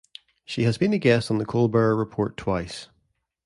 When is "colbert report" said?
1.45-2.35